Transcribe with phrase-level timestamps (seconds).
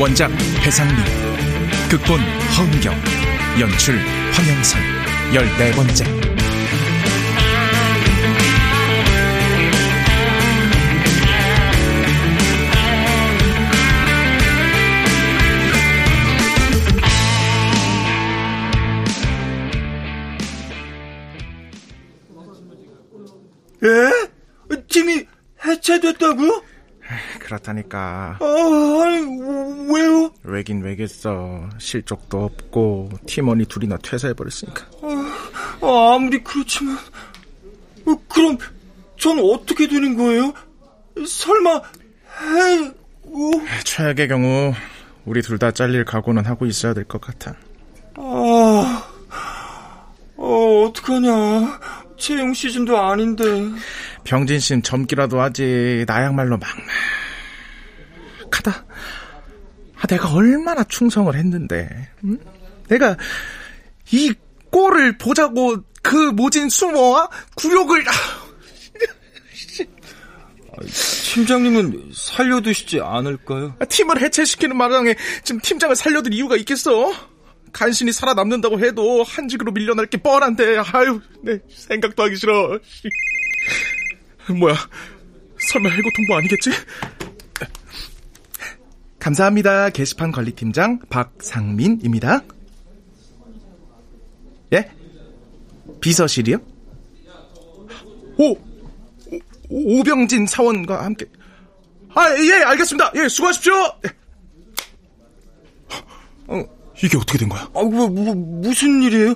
[0.00, 0.30] 원작
[0.62, 0.96] 배상민,
[1.90, 2.94] 극본 허은경,
[3.58, 3.98] 연출
[4.32, 4.80] 황영선,
[5.34, 6.04] 열네 번째.
[23.82, 24.28] 예?
[24.86, 25.26] 팀이
[25.64, 26.67] 해체됐다고?
[27.58, 28.36] 그렇다니까.
[28.40, 28.44] 아,
[29.90, 30.30] 왜요?
[30.44, 31.66] 왜긴 왜겠어.
[31.78, 34.84] 실적도 없고 팀원이 둘이나 퇴사해버렸으니까.
[35.80, 36.98] 아, 아무리 그렇지만
[38.06, 38.58] 어, 그럼
[39.18, 40.52] 전 어떻게 되는 거예요?
[41.26, 42.92] 설마 해...
[43.24, 43.50] 어?
[43.84, 44.74] 최악의 경우
[45.24, 47.54] 우리 둘 다 잘릴 각오는 하고 있어야 될 것 같아.
[48.16, 49.08] 아,
[50.36, 51.80] 어, 어떡하냐.
[52.18, 53.44] 채용 시즌도 아닌데.
[54.24, 56.68] 병진 씨는 젊기라도 하지 나야말로 막
[58.48, 58.84] 막하다.
[60.00, 62.38] 아, 내가 얼마나 충성을 했는데, 응?
[62.88, 63.16] 내가
[64.10, 64.34] 이
[64.70, 68.04] 꼴을 보자고 그 모진 수모와 굴욕을
[71.34, 73.74] 팀장님은 살려두시지 않을까요?
[73.78, 77.12] 아, 팀을 해체시키는 마당에 지금 팀장을 살려둘 이유가 있겠어?
[77.72, 82.78] 간신히 살아남는다고 해도 한직으로 밀려날 게 뻔한데 아유 내 생각도 하기 싫어
[84.58, 84.74] 뭐야
[85.72, 86.70] 설마 해고 통보 아니겠지?
[89.18, 92.42] 감사합니다 게시판 관리팀장 박상민입니다
[94.72, 94.90] 예?
[96.00, 96.58] 비서실이요?
[98.38, 98.58] 오, 오
[99.70, 101.26] 오병진 사원과 함께
[102.14, 103.72] 아 예 알겠습니다 예 수고하십시오
[106.50, 106.64] 어,
[107.02, 107.62] 이게 어떻게 된 거야?
[107.74, 109.34] 아, 뭐, 뭐, 무슨 일이에요?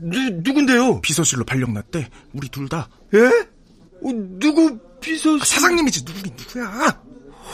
[0.00, 1.00] 누, 누군데요?
[1.02, 2.08] 비서실로 발령났대.
[2.32, 2.88] 우리 둘 다.
[3.12, 3.18] 예?
[3.28, 5.42] 어, 누구 비서실?
[5.42, 7.02] 아, 사장님이지 누구긴 누구야?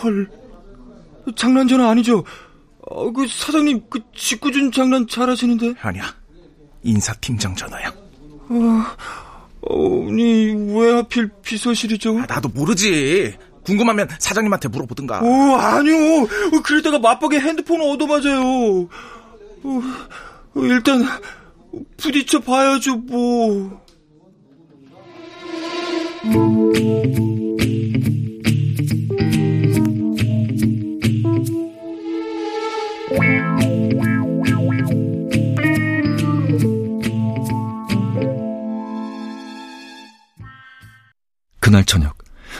[0.03, 0.31] 헐.
[1.37, 2.25] 장난 전화 아니죠?
[2.89, 5.75] 어, 그 사장님 그 직구준 장난 잘하시는데.
[5.81, 6.15] 아니야.
[6.83, 7.93] 인사팀장 전화야.
[8.49, 12.19] 어, 아니 왜 하필 비서실이죠?
[12.21, 13.37] 아, 나도 모르지.
[13.65, 15.21] 궁금하면 사장님한테 물어보든가.
[15.23, 16.27] 오, 아니요.
[16.65, 18.89] 그러다가 맞박에 핸드폰 얻어맞아요.
[19.63, 19.83] 어,
[20.57, 21.05] 일단
[21.99, 23.81] 부딪혀 봐야죠, 뭐.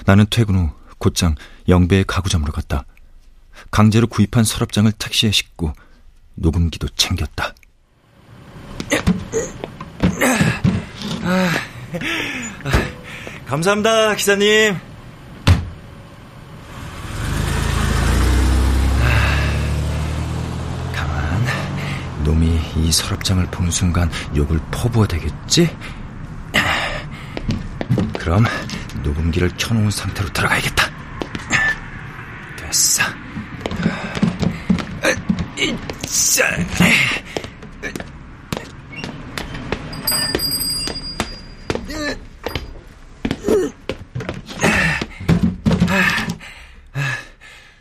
[0.07, 1.35] 나는 퇴근 후 곧장
[1.69, 2.85] 영배의 가구점으로 갔다.
[3.71, 5.73] 강제로 구입한 서랍장을 택시에 싣고
[6.35, 7.55] 녹음기도 챙겼다.
[13.47, 14.77] 감사합니다, 기사님.
[20.95, 21.47] 가만.
[22.25, 25.77] 놈이 이 서랍장을 보는 순간 욕을 퍼부어 되겠지?
[28.19, 28.45] 그럼
[29.03, 30.91] 녹음기를 켜놓은 상태로 들어가야겠다.
[32.57, 33.03] 됐어.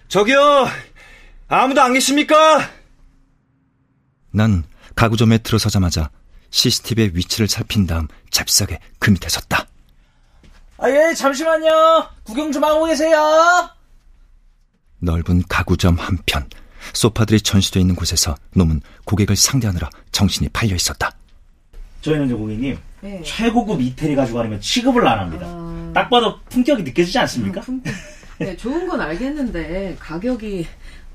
[0.07, 0.67] 저기요,
[1.47, 2.69] 아무도 안 계십니까?
[4.31, 4.63] 난
[4.95, 6.09] 가구점에 들어서자마자
[6.49, 9.68] CCTV의 위치를 살핀 다음 잽싸게 그 밑에 섰다.
[10.81, 12.07] 아, 예, 잠시만요.
[12.23, 13.69] 구경 좀 하고 계세요.
[14.99, 16.47] 넓은 가구점 한편
[16.93, 21.11] 소파들이 전시되어 있는 곳에서 놈은 고객을 상대하느라 정신이 팔려 있었다.
[22.01, 23.21] 저희는 이제 고객님 네.
[23.23, 25.47] 최고급 이태리 가지고 아니면 취급을 안 합니다.
[25.93, 27.61] 딱 봐도 품격이 느껴지지 않습니까?
[28.39, 30.65] 네, 좋은 건 알겠는데 가격이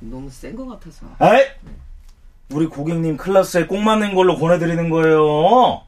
[0.00, 1.06] 너무 센 것 같아서.
[1.18, 1.42] 아이,
[2.50, 5.82] 우리 고객님 클래스에 꼭 맞는 걸로 권해드리는 거예요.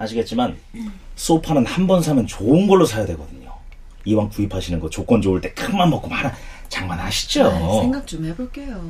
[0.00, 0.56] 아시겠지만
[1.16, 3.52] 소파는 한 번 사면 좋은 걸로 사야 되거든요.
[4.04, 6.34] 이왕 구입하시는 거 조건 좋을 때 큰맘 먹고 말아
[6.68, 7.46] 장만하시죠.
[7.46, 8.80] 아, 생각 좀 해볼게요.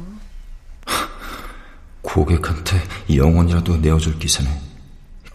[2.03, 2.81] 고객한테
[3.15, 4.49] 영원이라도 내어줄 기세네.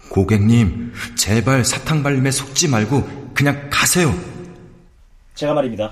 [0.10, 4.14] 고객님, 제발 사탕 발림에 속지 말고 그냥 가세요.
[5.36, 5.92] 제가 말입니다.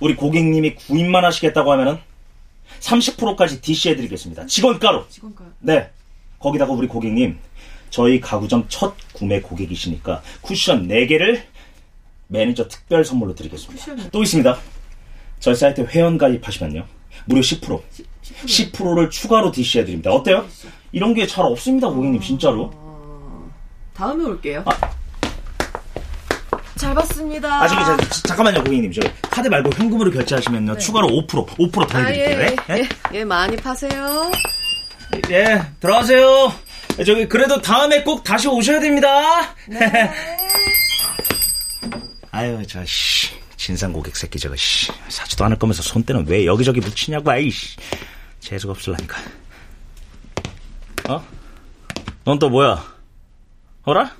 [0.00, 1.98] 우리 고객님이 구입만 하시겠다고 하면은
[2.80, 4.46] 30%까지 DC해드리겠습니다.
[4.46, 5.06] 직원가로.
[5.10, 5.44] 직원가.
[5.60, 5.90] 네.
[6.38, 7.38] 거기다가 우리 고객님
[7.92, 11.42] 저희 가구점 첫 구매 고객이시니까 쿠션 4개를
[12.28, 13.84] 매니저 특별 선물로 드리겠습니다.
[13.84, 14.08] 쿠션이요?
[14.10, 14.58] 또 있습니다.
[15.38, 16.84] 저희 사이트 회원 가입하시면요.
[17.26, 17.82] 무려 10%.
[18.46, 20.10] 10%를 추가로 DC해 드립니다.
[20.10, 20.46] 어때요?
[20.92, 22.72] 이런 게 잘 없습니다, 고객님, 진짜로.
[23.94, 24.64] 다음에 올게요.
[26.76, 27.62] 잘 봤습니다.
[27.62, 28.90] 아, 저, 저, 잠깐만요, 고객님.
[28.92, 29.00] 저,
[29.30, 30.78] 카드 말고 현금으로 결제하시면요.
[30.78, 32.56] 추가로 5%, 5% 더 해 드릴게요.
[32.68, 32.78] 아, 예, 예?
[32.80, 34.30] 예, 예, 많이 파세요.
[35.30, 36.52] 예, 들어가세요.
[37.04, 39.08] 저기, 그래도 다음에 꼭 다시 오셔야 됩니다.
[39.66, 40.10] 네.
[42.30, 43.32] 아유, 저, 씨.
[43.56, 44.90] 진상 고객 새끼 저거, 씨.
[45.08, 47.76] 사지도 않을 거면서 손때는 왜 여기저기 묻히냐고, 아이씨.
[48.40, 49.18] 재수가 없을라니까.
[51.08, 51.24] 어?
[52.24, 52.84] 넌 또 뭐야?
[53.84, 54.14] 어라?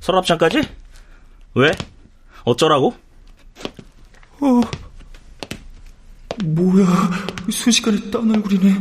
[0.00, 0.62] 서랍장까지?
[1.54, 1.70] 왜?
[2.44, 2.94] 어쩌라고?
[6.44, 7.10] 뭐야,
[7.50, 8.74] 순식간에 딴 얼굴이네.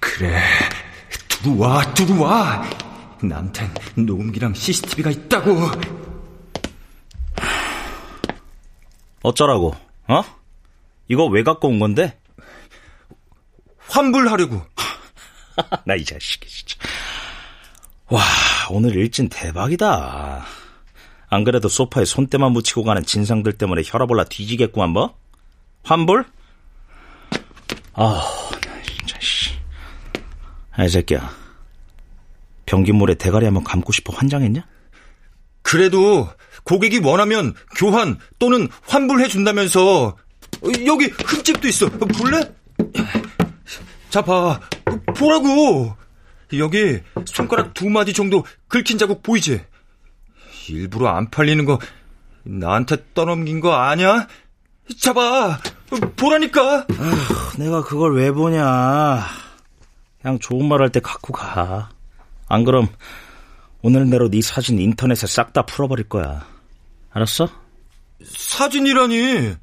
[0.00, 0.40] 그래,
[1.42, 2.62] 들어와, 들어와.
[3.22, 5.58] 나한텐 녹음기랑 CCTV가 있다고.
[9.22, 9.74] 어쩌라고?
[10.08, 10.22] 어?
[11.08, 12.18] 이거 왜 갖고 온 건데?
[13.78, 14.62] 환불하려고.
[15.84, 16.76] 나 이 자식이 진짜.
[18.08, 18.20] 와,
[18.70, 20.44] 오늘 일진 대박이다.
[21.28, 25.16] 안 그래도 소파에 손때만 묻히고 가는 진상들 때문에 혈압 올라 뒤지겠구만 뭐?
[25.84, 26.24] 환불?
[27.94, 29.51] 아우, 나 진짜 씨.
[30.72, 31.30] 아이 새끼야.
[32.66, 34.66] 변기물에 대가리 한번 감고 싶어 환장했냐?
[35.62, 36.28] 그래도
[36.64, 41.88] 고객이 원하면 교환 또는 환불해 준다면서 어, 여기 흠집도 있어.
[41.88, 42.52] 볼래?
[44.10, 44.60] 자 봐.
[45.16, 45.96] 보라고.
[46.54, 49.62] 여기 손가락 두 마디 정도 긁힌 자국 보이지?
[50.68, 51.78] 일부러 안 팔리는 거
[52.44, 54.26] 나한테 떠넘긴 거 아냐?
[55.00, 55.58] 잡아.
[56.16, 56.86] 보라니까.
[57.58, 59.24] 내가 그걸 왜 보냐.
[60.22, 61.90] 그냥 좋은 말 할 때 갖고 가.
[62.48, 62.88] 안 그럼
[63.82, 66.46] 오늘 내로 네 사진 인터넷에 싹 다 풀어버릴 거야.
[67.12, 67.48] 알았어?
[68.24, 69.54] 사진이라니.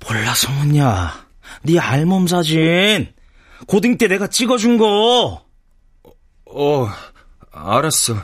[0.06, 1.26] 몰라서 묻냐.
[1.62, 3.12] 네 알몸 사진.
[3.66, 5.44] 고딩 때 내가 찍어준 거.
[6.46, 6.88] 어,
[7.52, 8.14] 알았어.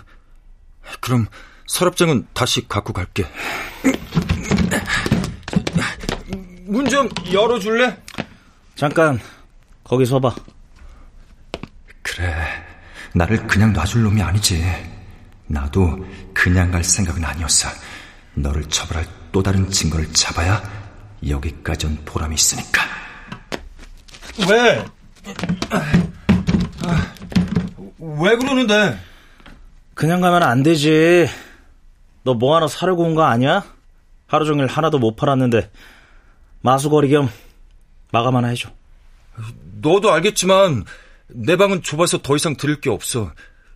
[1.01, 1.27] 그럼
[1.67, 3.27] 서랍장은 다시 갖고 갈게.
[6.65, 7.95] 문 좀 열어줄래?
[8.77, 9.21] 잠깐
[9.85, 10.35] 거기 서봐.
[13.15, 14.65] 나를 그냥 놔줄 놈이 아니지.
[15.47, 17.69] 나도 그냥 갈 생각은 아니었어.
[18.35, 20.63] 너를 처벌할 또 다른 증거를 잡아야
[21.27, 22.83] 여기까지 온 보람이 있으니까.
[24.49, 24.85] 왜?
[27.99, 28.99] 왜 그러는데?
[29.95, 31.29] 그냥 가면 안 되지.
[32.25, 33.65] 너 뭐 하나 사려고 온 거 아니야?
[34.27, 35.71] 하루 종일 하나도 못 팔았는데
[36.63, 37.29] 마수거리 겸
[38.13, 38.71] 마감 하나 해줘.
[39.83, 40.85] 너도 알겠지만
[41.35, 43.33] 내 방은 좁아서 더 이상 드릴 게 없어.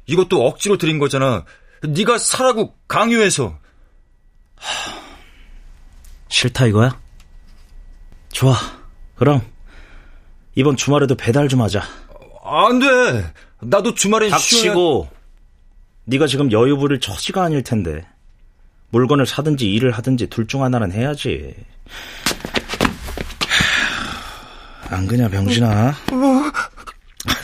[0.07, 1.45] 이것도 억지로 드린 거잖아.
[1.83, 3.59] 네가 사라고 강요해서.
[6.29, 7.01] 싫다 이거야?
[8.33, 8.55] 좋아.
[9.15, 9.43] 그럼
[10.55, 11.83] 이번 주말에도 배달 좀 하자.
[12.45, 13.33] 안 돼.
[13.61, 14.39] 나도 주말엔 쉬어야...
[14.39, 15.09] 닥치고
[16.05, 18.07] 네가 지금 여유 부릴 처지가 아닐 텐데
[18.91, 21.55] 물건을 사든지 일을 하든지 둘 중 하나는 해야지.
[24.89, 25.95] 안 그냐 병신아?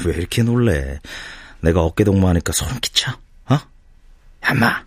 [0.05, 0.99] 왜 이렇게 놀래?
[1.61, 3.13] 내가 어깨 동무 하니까 소름 끼쳐?
[3.49, 3.59] 어?
[4.45, 4.85] 야마,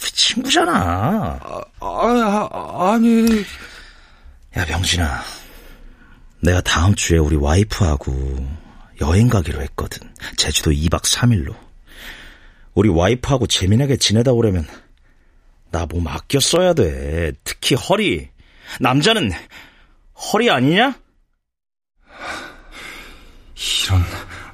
[0.00, 1.40] 우리 친구잖아.
[1.42, 3.44] 아, 아, 아니.
[4.56, 5.22] 야 병신아,
[6.40, 8.46] 내가 다음 주에 우리 와이프하고
[9.00, 10.08] 여행 가기로 했거든.
[10.36, 11.54] 제주도 2박 3일로.
[12.74, 14.66] 우리 와이프하고 재미나게 지내다 오려면
[15.70, 17.32] 나 몸 아껴 써야 돼.
[17.44, 18.28] 특히 허리.
[18.80, 19.30] 남자는
[20.14, 20.94] 허리 아니냐?
[23.84, 24.02] 이런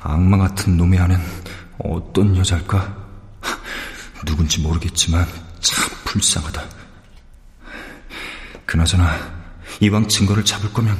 [0.08, 1.18] 악마 같은 놈의 아는
[1.84, 2.96] 어떤 여자일까?
[4.24, 5.26] 누군지 모르겠지만
[5.60, 6.64] 참 불쌍하다.
[8.64, 9.14] 그나저나
[9.80, 10.98] 이왕 증거를 잡을 거면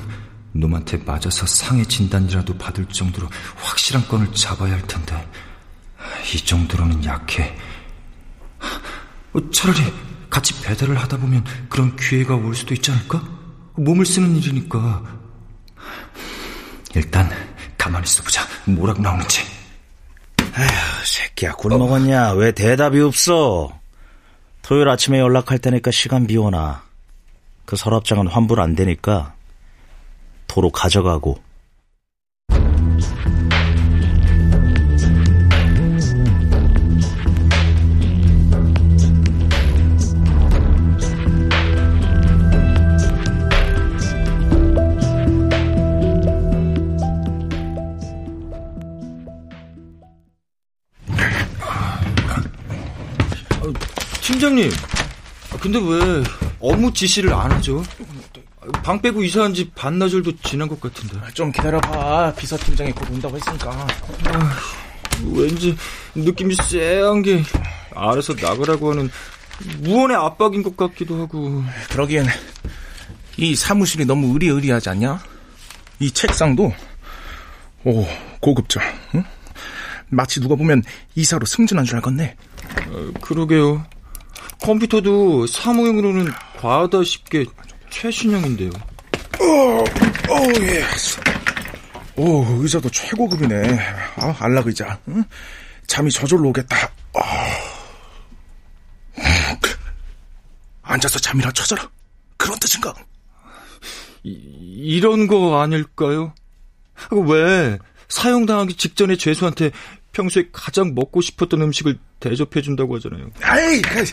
[0.53, 5.27] 놈한테 맞아서 상해 진단이라도 받을 정도로 확실한 건을 잡아야 할 텐데
[6.35, 7.57] 이 정도로는 약해.
[9.33, 9.91] 어, 차라리
[10.29, 13.27] 같이 배달을 하다 보면 그런 기회가 올 수도 있지 않을까?
[13.77, 15.03] 몸을 쓰는 일이니까.
[16.95, 17.31] 일단
[17.89, 18.43] 가만히 있어보자.
[18.67, 19.41] 뭐라고 나오는지.
[20.41, 22.33] 에휴, 새끼야, 굴 먹었냐?
[22.33, 23.73] 왜 대답이 없어?
[24.63, 26.83] 토요일 아침에 연락할 테니까 시간 비워놔.
[27.65, 29.35] 그 서랍장은 환불 안 되니까
[30.47, 31.43] 도로 가져가고.
[54.59, 54.71] 팀장님,
[55.61, 56.25] 근데 왜
[56.59, 57.83] 업무 지시를 안 하죠?
[58.83, 61.17] 방 빼고 이사한 지 반나절도 지난 것 같은데.
[61.33, 62.35] 좀 기다려봐.
[62.35, 63.87] 비서팀장이 곧 온다고 했으니까.
[65.33, 65.77] 왠지
[66.15, 67.43] 느낌이 쎄한 게
[67.95, 69.11] 알아서 나가라고 하는
[69.79, 71.63] 무언의 압박인 것 같기도 하고.
[71.91, 72.27] 그러기엔
[73.37, 75.21] 이 사무실이 너무 의리의리하지 않냐?
[76.01, 76.75] 이 책상도
[77.85, 78.07] 오
[78.41, 78.81] 고급져.
[79.15, 79.25] 응?
[80.11, 80.83] 마치 누가 보면
[81.15, 82.37] 이사로 승진한 줄 알겠네.
[82.89, 83.85] 어, 그러게요.
[84.63, 87.47] 컴퓨터도 사무용으로는 과하다 싶게
[87.91, 88.71] 최신형인데요.
[89.41, 90.85] 오, 오, 예.
[92.17, 93.79] 오, 의자도 최고급이네.
[94.17, 94.99] 아, 안락 의자.
[95.09, 95.25] 응?
[95.87, 96.77] 잠이 저절로 오겠다.
[97.15, 97.79] 아.
[100.83, 101.89] 앉아서 잠이나 쳐져라.
[102.37, 102.95] 그런 뜻인가?
[104.25, 106.35] 이, 이런 거 아닐까요?
[107.11, 109.71] 왜 사용당하기 직전에 죄수한테
[110.13, 113.31] 평소에 가장 먹고 싶었던 음식을 대접해준다고 하잖아요.
[113.43, 114.05] 아이, 그,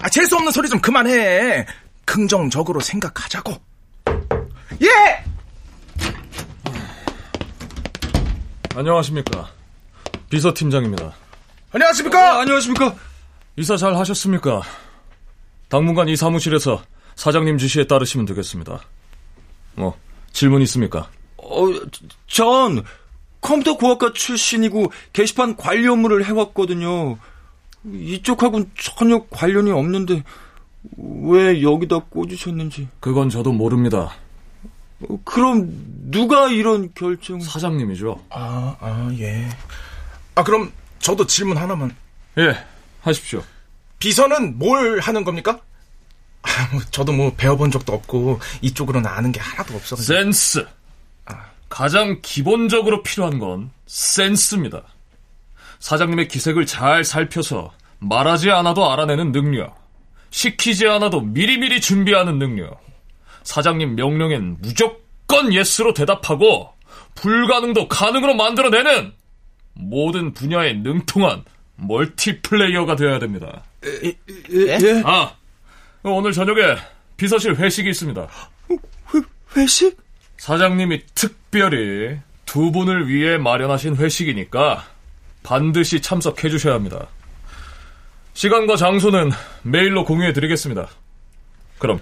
[0.00, 1.66] 아, 재수 없는 소리 좀 그만해.
[2.04, 3.56] 긍정적으로 생각하자고.
[4.82, 5.24] 예!
[8.74, 9.50] 안녕하십니까.
[10.30, 11.12] 비서팀장입니다.
[11.72, 12.36] 안녕하십니까?
[12.36, 12.94] 어, 안녕하십니까?
[13.56, 14.62] 이사 잘 하셨습니까?
[15.68, 16.82] 당분간 이 사무실에서
[17.14, 18.80] 사장님 지시에 따르시면 되겠습니다.
[19.74, 19.96] 뭐,
[20.32, 21.08] 질문 있습니까?
[21.36, 21.66] 어,
[22.26, 22.82] 전
[23.40, 27.18] 컴퓨터 공학과 출신이고 게시판 관리 업무를 해왔거든요.
[27.84, 30.22] 이쪽하고는 전혀 관련이 없는데
[30.96, 32.88] 왜 여기다 꽂으셨는지.
[33.00, 34.12] 그건 저도 모릅니다.
[35.08, 35.70] 어, 그럼
[36.10, 37.40] 누가 이런 결정?
[37.40, 38.22] 사장님이죠.
[38.30, 39.48] 아, 아, 예.
[40.34, 41.94] 아, 그럼 저도 질문 하나만.
[42.38, 42.56] 예,
[43.00, 43.42] 하십시오.
[43.98, 45.60] 비서는 뭘 하는 겁니까?
[46.42, 49.96] 아, 뭐 저도 뭐 배워본 적도 없고 이쪽으로는 아는 게 하나도 없어.
[49.96, 50.66] 센스.
[51.68, 54.82] 가장 기본적으로 필요한 건 센스입니다.
[55.80, 59.76] 사장님의 기색을 잘 살펴서 말하지 않아도 알아내는 능력.
[60.30, 62.80] 시키지 않아도 미리미리 준비하는 능력.
[63.42, 66.72] 사장님 명령엔 무조건 예스로 대답하고
[67.14, 69.12] 불가능도 가능으로 만들어내는
[69.74, 71.44] 모든 분야에 능통한
[71.76, 73.64] 멀티플레이어가 되어야 됩니다.
[74.04, 74.14] 예?
[74.52, 75.02] 예?
[75.04, 75.34] 아,
[76.02, 76.76] 오늘 저녁에
[77.16, 78.28] 비서실 회식이 있습니다.
[78.70, 79.20] 회,
[79.56, 79.96] 회식?
[80.36, 84.84] 사장님이 특별히 두 분을 위해 마련하신 회식이니까
[85.42, 87.06] 반드시 참석해 주셔야 합니다.
[88.34, 89.30] 시간과 장소는
[89.62, 90.88] 메일로 공유해 드리겠습니다.
[91.78, 92.00] 그럼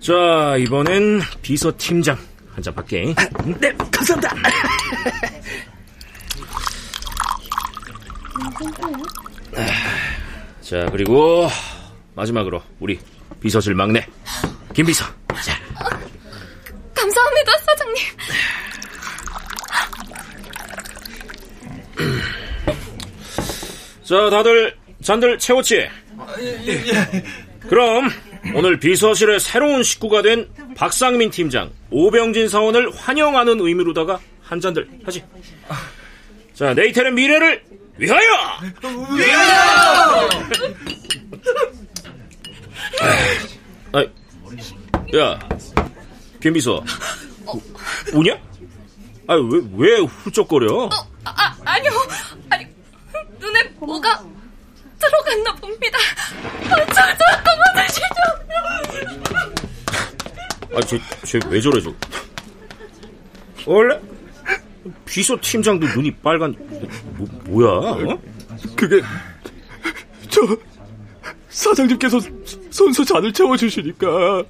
[0.00, 2.16] 자, 이번엔 비서팀장
[2.54, 3.12] 한잔 받게.
[3.60, 4.36] 네, 감사합니다.
[10.60, 11.48] 자, 그리고
[12.14, 12.98] 마지막으로 우리
[13.40, 14.06] 비서실 막내
[14.74, 15.04] 김 비서.
[15.44, 15.58] 자,
[16.94, 18.04] 감사합니다, 사장님.
[24.02, 25.88] 자, 다들 잔들 채웠지?
[27.60, 28.08] 그럼
[28.54, 35.24] 오늘 비서실의 새로운 식구가 된 박상민 팀장, 오병진 사원을 환영하는 의미로다가 한 잔들 하지.
[36.54, 37.62] 자, 네이텔의 미래를
[37.98, 38.58] 위하여!
[39.16, 40.28] 위하여!
[43.92, 44.00] 아,
[45.16, 45.38] 야,
[46.40, 46.82] 김 비서,
[48.12, 48.34] 우, 냐
[49.28, 50.84] 아, 왜, 왜 훌쩍거려?
[50.84, 50.90] 어,
[51.24, 51.90] 아, 아니요.
[52.50, 52.66] 아니,
[53.38, 54.22] 눈에 뭐가
[55.00, 55.98] 들어갔나 봅니다.
[56.70, 58.06] 아, 저, 잠깐만 하시죠.
[60.74, 61.92] 아, 쟤, 쟤왜 저래, 저?
[63.66, 63.98] 원래?
[65.04, 66.54] 비서 팀장도 눈이 빨간,
[67.16, 67.68] 뭐, 뭐야?
[68.12, 68.18] 어?
[68.74, 69.00] 그게
[70.28, 70.40] 저
[71.48, 72.18] 사장님께서
[72.70, 74.42] 손수 잔을 채워주시니까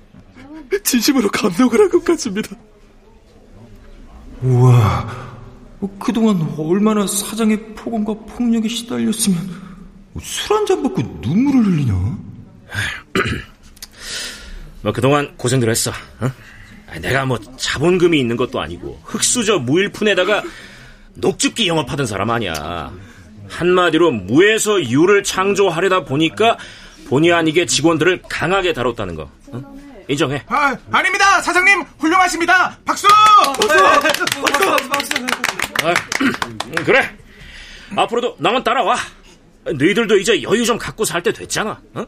[0.85, 2.57] 진심으로 감동을 한 것 같습니다.
[4.43, 5.27] 우와,
[5.79, 9.39] 뭐 그동안 얼마나 사장의 폭언과 폭력에 시달렸으면
[10.21, 11.95] 술 한 잔 먹고 눈물을 흘리냐?
[14.83, 15.91] 뭐 그동안 고생들 했어.
[16.21, 16.31] 어?
[17.01, 20.43] 내가 뭐 자본금이 있는 것도 아니고 흙수저 무일푼에다가
[21.15, 22.93] 녹즙기 영업하던 사람 아니야.
[23.49, 26.57] 한마디로 무에서 유를 창조하려다 보니까
[27.09, 29.31] 본의 아니게 직원들을 강하게 다뤘다는 거.
[29.49, 29.77] 어?
[30.09, 30.43] 인정해.
[30.47, 31.41] 아, 아닙니다.
[31.43, 32.77] 사장님 훌륭하십니다.
[32.85, 33.07] 박수!
[35.83, 37.11] 아, 음, 그래.
[37.97, 38.97] 앞으로도 나만 따라와.
[39.65, 41.81] 너희들도 이제 여유 좀 갖고 살 때 됐잖아.
[41.95, 42.07] 어?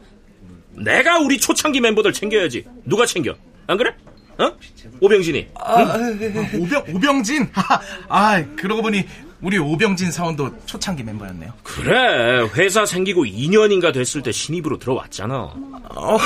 [0.71, 2.65] 내가 우리 초창기 멤버들 챙겨야지.
[2.85, 3.35] 누가 챙겨?
[3.67, 3.93] 안 그래?
[4.39, 4.55] 어?
[5.01, 5.47] 오병진이.
[5.77, 6.61] 응?
[6.61, 7.49] 오병 오병진.
[8.07, 9.03] 아, 그러고 보니
[9.41, 11.53] 우리 오병진 사원도 초창기 멤버였네요.
[11.63, 12.47] 그래.
[12.55, 15.35] 회사 생기고 2년인가 됐을 때 신입으로 들어왔잖아.
[15.35, 16.17] 어,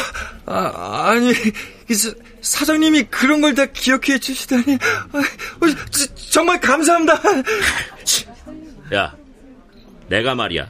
[0.46, 1.34] 아, 아니
[1.94, 4.78] 사, 사장님이 그런 걸 다 기억해 주시다니
[5.12, 7.20] 아, 어, 지, 정말 감사합니다.
[8.94, 9.16] 야,
[10.10, 10.70] 내가 말이야.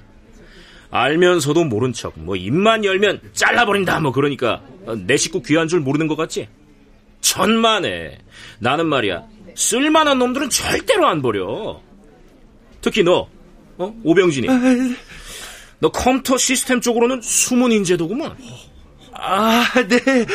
[0.91, 4.61] 알면서도 모른 척, 뭐 입만 열면 잘라버린다, 뭐 그러니까
[5.07, 6.47] 내 식구 귀한 줄 모르는 것 같지?
[7.23, 8.19] 천만에
[8.59, 9.23] 나는 말이야
[9.55, 11.81] 쓸만한 놈들은 절대로 안 버려.
[12.81, 13.27] 특히 너,
[13.77, 13.95] 어?
[14.03, 14.47] 오병진이.
[15.79, 18.35] 너 컴퓨터 시스템 쪽으로는 숨은 인재도구만.
[19.13, 20.25] 아, 네.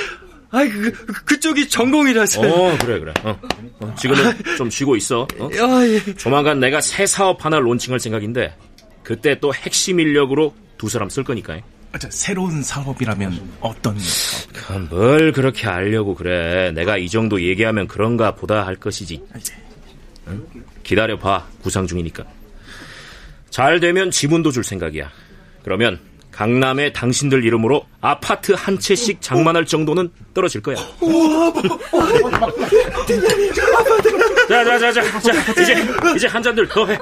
[0.51, 0.93] 아, 그,
[1.25, 2.41] 그쪽이 전공이라서.
[2.41, 3.13] 어, 그래, 그래.
[3.23, 3.39] 어.
[3.81, 5.27] 어, 지금은 좀 쉬고 있어.
[5.39, 5.49] 어?
[5.61, 6.15] 아, 예.
[6.15, 8.57] 조만간 내가 새 사업 하나 론칭할 생각인데,
[9.03, 11.61] 그때 또 핵심 인력으로 두 사람 쓸 거니까.
[11.99, 14.71] 저, 새로운 사업이라면 어떤 사업?
[14.71, 16.73] 아, 뭘 그렇게 알려고 그래.
[16.73, 19.23] 내가 이 정도 얘기하면 그런가 보다 할 것이지.
[20.29, 20.47] 응?
[20.83, 21.47] 기다려봐.
[21.63, 22.25] 구상 중이니까.
[23.51, 25.11] 잘 되면 지분도 줄 생각이야.
[25.65, 25.99] 그러면
[26.31, 30.77] 강남에 당신들 이름으로 아파트 한 채씩 장만할 정도는 떨어질 거야.
[34.49, 35.75] 자, 자, 자, 자, 자, 이제,
[36.17, 36.97] 이제 한 잔들 더 해.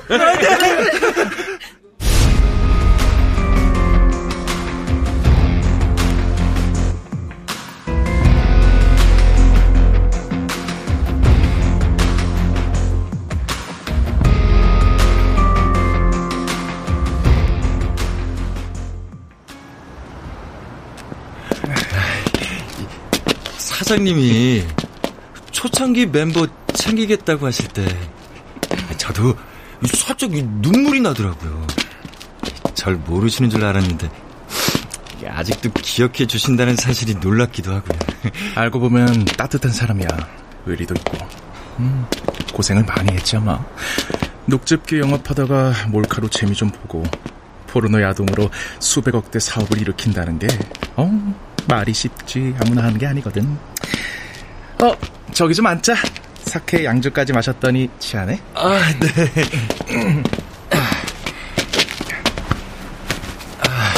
[23.76, 24.64] 사장님이
[25.50, 27.86] 초창기 멤버 챙기겠다고 하실 때
[28.96, 29.36] 저도
[29.92, 31.66] 살짝 눈물이 나더라고요.
[32.72, 34.08] 잘 모르시는 줄 알았는데
[35.28, 37.98] 아직도 기억해 주신다는 사실이 놀랍기도 하고요.
[38.56, 40.08] 알고 보면 따뜻한 사람이야.
[40.64, 41.18] 의리도 있고.
[41.80, 42.06] 음,
[42.54, 43.62] 고생을 많이 했지 아마.
[44.46, 47.02] 녹즙기 영업하다가 몰카로 재미 좀 보고
[47.66, 48.48] 포르노 야동으로
[48.78, 50.46] 수백억대 사업을 일으킨다는 게
[50.96, 51.10] 어,
[51.68, 53.46] 말이 쉽지 아무나 하는 게 아니거든.
[54.82, 54.92] 어,
[55.32, 55.94] 저기 좀 앉자.
[56.38, 58.40] 사케 양주까지 마셨더니 취하네?
[58.54, 59.08] 아, 네.
[63.60, 63.94] 아,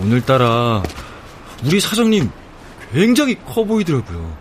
[0.00, 0.82] 오늘따라
[1.64, 2.30] 우리 사장님
[2.92, 4.36] 굉장히 커 보이더라고요.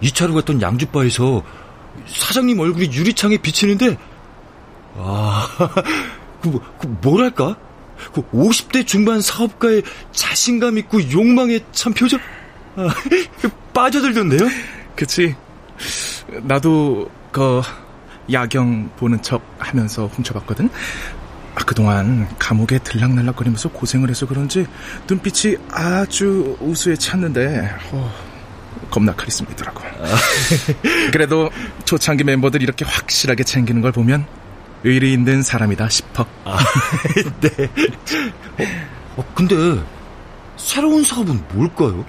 [0.00, 1.42] 이 차로 갔던 양주바에서
[2.06, 3.96] 사장님 얼굴이 유리창에 비치는데
[4.96, 5.48] 아,
[6.42, 7.56] 그, 뭐, 그 뭐랄까?
[8.12, 12.20] 그 50대 중반 사업가의 자신감 있고 욕망에 참 표정
[12.76, 12.88] 아,
[13.72, 14.48] 빠져들던데요?
[14.96, 15.34] 그치.
[16.42, 17.60] 나도 그
[18.32, 20.70] 야경 보는 척 하면서 훔쳐봤거든.
[21.54, 24.66] 아, 그동안 감옥에 들락날락거리면서 고생을 해서 그런지
[25.08, 28.12] 눈빛이 아주 우수해 찼는데 어,
[28.90, 29.82] 겁나 카리스마더라고.
[31.12, 31.50] 그래도
[31.84, 34.26] 초창기 멤버들 이렇게 확실하게 챙기는 걸 보면
[34.84, 36.26] 의리 있는 사람이다 싶어.
[36.44, 36.58] 아,
[37.40, 37.48] 네.
[38.58, 39.56] 어, 어, 근데
[40.56, 42.04] 새로운 사업은 뭘까요?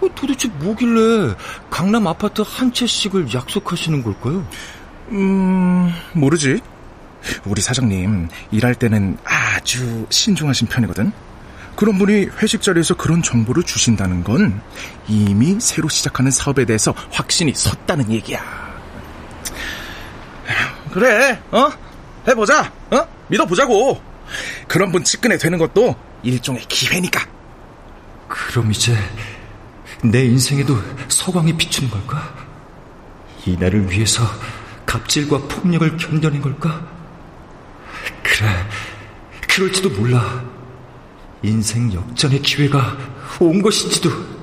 [0.00, 1.34] 어, 도대체 뭐길래
[1.70, 4.46] 강남 아파트 한 채씩을 약속하시는 걸까요?
[5.10, 6.60] 음, 모르지.
[7.46, 11.12] 우리 사장님 일할 때는 아주 신중하신 편이거든.
[11.76, 14.60] 그런 분이 회식 자리에서 그런 정보를 주신다는 건
[15.08, 18.42] 이미 새로 시작하는 사업에 대해서 확신이 섰다는 얘기야.
[20.92, 21.68] 그래, 어?
[22.26, 23.06] 해보자, 어?
[23.28, 24.00] 믿어보자고.
[24.66, 27.26] 그런 분 측근에 되는 것도 일종의 기회니까.
[28.28, 28.96] 그럼 이제
[30.02, 30.76] 내 인생에도
[31.08, 32.34] 서광이 비추는 걸까?
[33.46, 34.24] 이날을 위해서
[34.86, 36.86] 갑질과 폭력을 견뎌낸 걸까?
[38.22, 38.48] 그래,
[39.48, 40.42] 그럴지도 몰라.
[41.42, 42.96] 인생 역전의 기회가
[43.40, 44.33] 온 것인지도.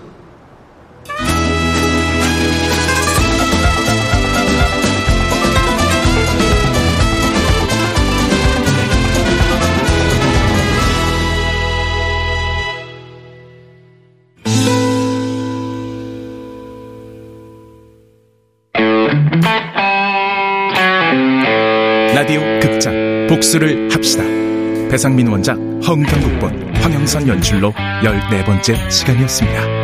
[22.21, 24.23] 라디오 극장 복수를 합시다.
[24.91, 29.80] 배상민 원작, 허은경 극본, 황영선 연출로 14번째 시간이었습니다.